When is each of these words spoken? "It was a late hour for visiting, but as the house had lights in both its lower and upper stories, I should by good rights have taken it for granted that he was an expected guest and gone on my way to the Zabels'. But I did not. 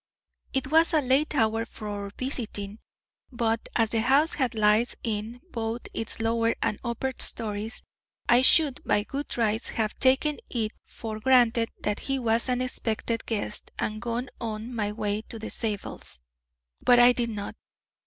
"It 0.51 0.71
was 0.71 0.93
a 0.95 1.01
late 1.03 1.35
hour 1.35 1.63
for 1.63 2.09
visiting, 2.17 2.79
but 3.31 3.69
as 3.75 3.91
the 3.91 4.01
house 4.01 4.33
had 4.33 4.55
lights 4.55 4.95
in 5.03 5.41
both 5.51 5.81
its 5.93 6.19
lower 6.19 6.55
and 6.59 6.79
upper 6.83 7.11
stories, 7.19 7.83
I 8.27 8.41
should 8.41 8.83
by 8.83 9.03
good 9.03 9.37
rights 9.37 9.69
have 9.69 9.93
taken 9.99 10.39
it 10.49 10.71
for 10.87 11.19
granted 11.19 11.69
that 11.83 11.99
he 11.99 12.17
was 12.17 12.49
an 12.49 12.61
expected 12.61 13.27
guest 13.27 13.69
and 13.77 14.01
gone 14.01 14.31
on 14.39 14.73
my 14.73 14.91
way 14.91 15.21
to 15.29 15.37
the 15.37 15.51
Zabels'. 15.51 16.17
But 16.83 16.97
I 16.97 17.13
did 17.13 17.29
not. 17.29 17.53